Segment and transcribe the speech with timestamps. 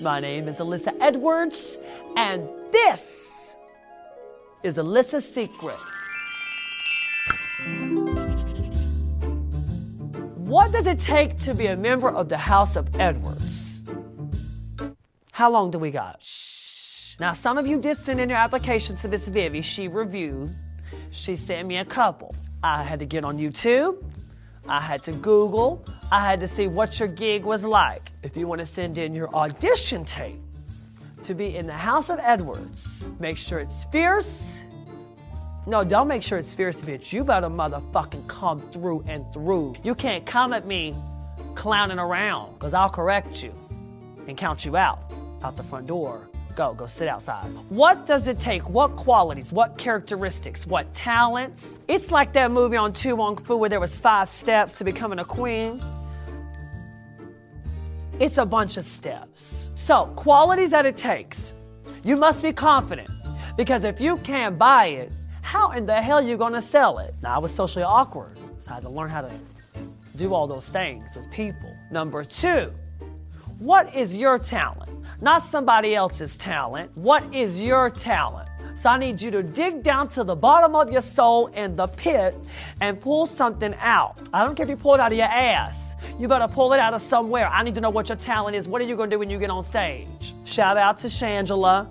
[0.00, 1.76] My name is Alyssa Edwards,
[2.16, 3.56] and this
[4.62, 5.76] is Alyssa's Secret.
[10.36, 13.82] What does it take to be a member of the House of Edwards?
[15.32, 16.22] How long do we got?
[16.22, 17.16] Shh.
[17.18, 19.62] Now, some of you did send in your applications to Miss Vivi.
[19.62, 20.54] She reviewed.
[21.10, 22.36] She sent me a couple.
[22.62, 24.00] I had to get on YouTube.
[24.68, 25.84] I had to Google.
[26.12, 28.07] I had to see what your gig was like.
[28.22, 30.40] If you want to send in your audition tape
[31.22, 34.60] to be in the House of Edwards, make sure it's fierce.
[35.68, 37.12] No, don't make sure it's fierce, bitch.
[37.12, 39.76] You better motherfucking come through and through.
[39.84, 40.96] You can't come at me
[41.54, 43.52] clowning around, because I'll correct you
[44.26, 44.98] and count you out
[45.44, 46.28] out the front door.
[46.56, 47.46] Go, go sit outside.
[47.68, 48.68] What does it take?
[48.68, 49.52] What qualities?
[49.52, 50.66] What characteristics?
[50.66, 51.78] What talents?
[51.86, 55.20] It's like that movie on To Wong Foo where there was five steps to becoming
[55.20, 55.80] a queen.
[58.20, 59.70] It's a bunch of steps.
[59.74, 61.54] So, qualities that it takes.
[62.02, 63.08] You must be confident
[63.56, 67.14] because if you can't buy it, how in the hell are you to sell it?
[67.22, 69.32] Now, I was socially awkward, so I had to learn how to
[70.16, 71.72] do all those things with people.
[71.92, 72.72] Number two,
[73.60, 74.90] what is your talent?
[75.20, 76.90] Not somebody else's talent.
[76.96, 78.48] What is your talent?
[78.74, 81.86] So I need you to dig down to the bottom of your soul in the
[81.86, 82.34] pit
[82.80, 84.16] and pull something out.
[84.32, 85.87] I don't care if you pull it out of your ass.
[86.18, 87.46] You better pull it out of somewhere.
[87.46, 88.66] I need to know what your talent is.
[88.66, 90.34] What are you going to do when you get on stage?
[90.44, 91.88] Shout out to Shangela.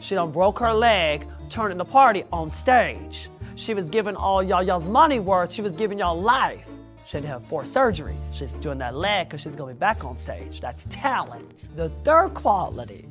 [0.00, 3.28] She done broke her leg turning the party on stage.
[3.56, 5.52] She was giving all y'all y'all's money worth.
[5.52, 6.66] She was giving y'all life.
[7.06, 8.22] She had to have four surgeries.
[8.32, 10.60] She's doing that leg because she's going to be back on stage.
[10.60, 11.74] That's talent.
[11.76, 13.08] The third quality.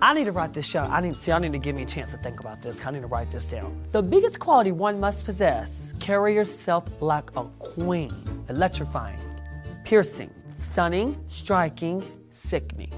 [0.00, 0.90] I need to write this down.
[0.90, 1.32] I need see.
[1.32, 2.84] I need to give me a chance to think about this.
[2.86, 3.76] I need to write this down.
[3.90, 8.12] The biggest quality one must possess: carry yourself like a queen,
[8.48, 9.18] electrifying,
[9.88, 12.92] piercing, stunning, striking, sickening.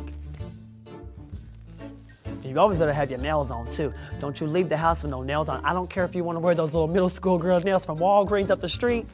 [2.42, 3.94] You always better have your nails on too.
[4.18, 5.64] Don't you leave the house with no nails on.
[5.64, 7.98] I don't care if you want to wear those little middle school girls' nails from
[7.98, 9.06] Walgreens up the street.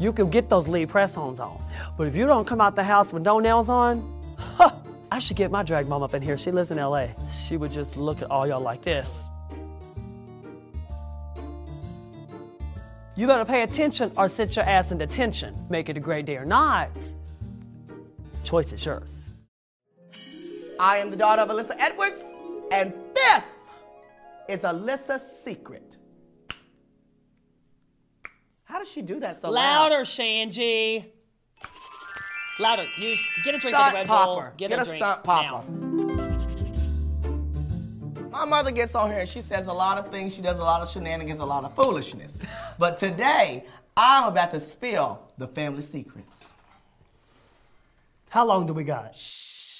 [0.00, 1.62] You can get those Lee press-ons on.
[1.98, 4.02] But if you don't come out the house with no nails on,
[4.38, 4.70] huh,
[5.12, 6.38] I should get my drag mom up in here.
[6.38, 7.08] She lives in LA.
[7.30, 9.27] She would just look at all y'all like this.
[13.18, 15.66] You better pay attention or sit your ass in detention.
[15.68, 16.88] Make it a great day or not.
[18.44, 19.18] Choice is yours.
[20.78, 22.22] I am the daughter of Alyssa Edwards,
[22.70, 23.42] and this
[24.48, 25.96] is Alyssa's secret.
[28.62, 29.90] How does she do that so loud?
[29.90, 31.06] Louder, Shanji.
[32.60, 32.86] Louder.
[32.98, 34.42] Use get a drink Stunt of the Red popper.
[34.42, 34.52] Bull.
[34.56, 35.68] Get, Get a, a drink stunt popper.
[35.68, 35.77] now.
[38.38, 40.32] My mother gets on here and she says a lot of things.
[40.32, 42.38] She does a lot of shenanigans, a lot of foolishness.
[42.78, 43.64] But today,
[43.96, 46.52] I'm about to spill the family secrets.
[48.28, 49.20] How long do we got?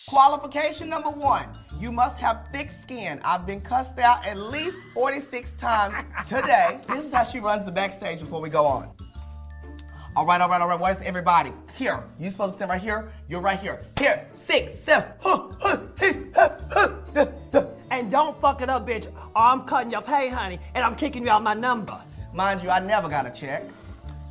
[0.08, 1.46] Qualification number one,
[1.78, 3.20] you must have thick skin.
[3.22, 5.94] I've been cussed out at least 46 times
[6.28, 6.80] today.
[6.88, 8.90] This is how she runs the backstage before we go on.
[10.16, 10.80] All right, all right, all right.
[10.80, 11.52] Where's everybody?
[11.76, 12.02] Here.
[12.18, 13.12] You supposed to stand right here.
[13.28, 13.84] You're right here.
[14.00, 14.26] Here.
[14.32, 15.12] Six, seven.
[15.20, 16.97] huh, huh, hey, huh, huh, duh, duh.
[18.08, 21.30] Don't fuck it up, bitch, or I'm cutting your pay, honey, and I'm kicking you
[21.30, 22.00] out my number.
[22.32, 23.64] Mind you, I never got a check,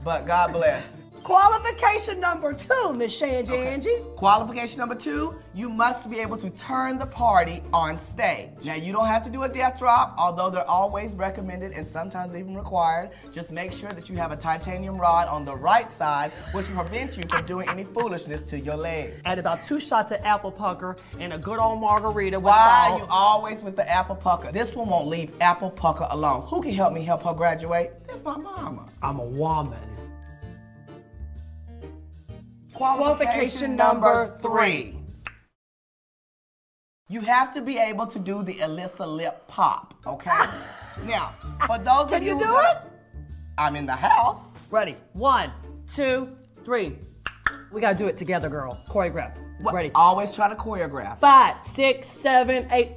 [0.04, 1.04] but God bless.
[1.28, 3.98] Qualification number two, Miss Shanji Angie.
[4.16, 8.52] Qualification number two, you must be able to turn the party on stage.
[8.64, 12.34] Now, you don't have to do a death drop, although they're always recommended and sometimes
[12.34, 13.10] even required.
[13.34, 16.78] Just make sure that you have a titanium rod on the right side, which will
[16.78, 19.16] prevent you from doing any foolishness to your leg.
[19.26, 22.88] Add about two shots of apple pucker and a good old margarita with Why are
[22.88, 23.02] salt.
[23.02, 24.54] you always with the apple pucker?
[24.54, 26.44] This one won't leave apple pucker alone.
[26.44, 28.02] Who can help me help her graduate?
[28.08, 28.86] That's my mama.
[29.04, 29.97] I'm a woman.
[32.78, 34.94] Qualification number three.
[37.10, 40.46] You have to be able to do the Alyssa lip pop, okay?
[41.08, 41.34] now,
[41.66, 43.22] for those Can of you you do that- it?
[43.58, 44.38] I'm in the house.
[44.70, 44.96] Ready?
[45.14, 45.52] One,
[45.90, 46.30] two,
[46.64, 47.00] three.
[47.72, 48.80] We gotta do it together, girl.
[48.88, 49.40] Choreographed.
[49.62, 49.90] What- Ready?
[49.96, 51.20] Always try to choreograph.
[51.20, 52.92] Five, six, seven, eight.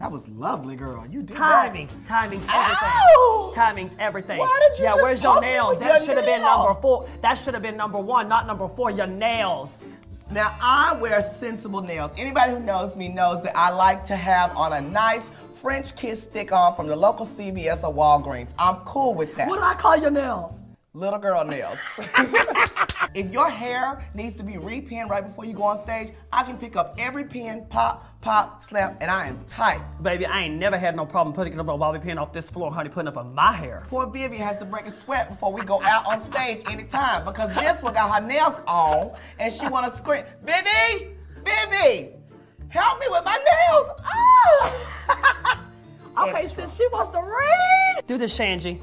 [0.00, 1.04] That was lovely, girl.
[1.10, 1.88] You did Timing.
[2.04, 2.88] Timing's everything.
[2.88, 3.50] Ow!
[3.52, 4.38] Timing's everything.
[4.38, 5.80] Why did you Yeah, where's your nails?
[5.80, 7.08] That should have been number four.
[7.20, 8.92] That should have been number one, not number four.
[8.92, 9.88] Your nails.
[10.30, 12.12] Now, I wear sensible nails.
[12.16, 15.22] Anybody who knows me knows that I like to have on a nice
[15.54, 18.48] French kiss stick on from the local CVS or Walgreens.
[18.58, 19.48] I'm cool with that.
[19.48, 20.60] What do I call your nails?
[20.98, 21.78] Little girl nails.
[23.14, 26.58] if your hair needs to be repinned right before you go on stage, I can
[26.58, 29.80] pick up every pin, pop, pop, slap, and I am tight.
[30.02, 32.72] Baby, I ain't never had no problem putting up a bobby pin off this floor,
[32.72, 33.84] honey, putting up on my hair.
[33.86, 37.54] Poor Vivian has to break a sweat before we go out on stage anytime because
[37.54, 41.14] this one got her nails on and she wanna scream, Vivi!
[41.44, 42.08] Vivi!
[42.70, 44.00] Help me with my nails.
[44.04, 45.54] Ah!
[46.20, 48.80] Okay, since she wants to read, do the Shanji.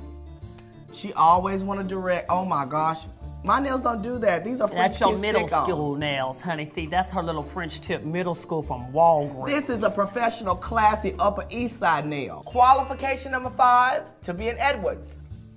[0.95, 2.27] She always want to direct.
[2.30, 3.06] Oh my gosh.
[3.44, 4.44] My nails don't do that.
[4.44, 6.65] These are French That's your middle school nails, honey.
[6.65, 9.47] See, that's her little French tip middle school from Walgreens.
[9.47, 12.42] This is a professional, classy Upper East Side nail.
[12.45, 15.13] Qualification number five to be an Edwards.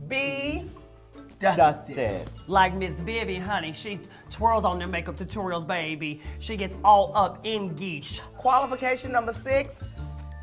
[0.06, 0.64] Be
[1.38, 1.96] dusted.
[1.96, 2.31] Dusted.
[2.46, 4.00] Like Miss Vivi, honey, she
[4.31, 6.20] twirls on their makeup tutorials, baby.
[6.40, 8.20] She gets all up in geesh.
[8.37, 9.73] Qualification number six.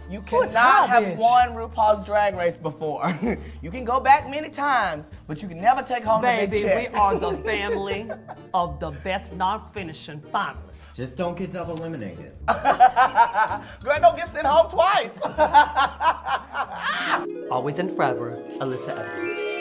[0.10, 1.18] You cannot that, have bitch?
[1.18, 3.12] won RuPaul's Drag Race before.
[3.62, 6.75] you can go back many times, but you can never take home the big check.
[6.75, 8.10] Baby, we are the family
[8.54, 10.94] of the best non-finishing finalists.
[10.94, 12.34] Just don't get double eliminated.
[12.48, 15.12] Girl, don't get sent home twice.
[17.50, 19.55] Always and forever, Alyssa Edwards.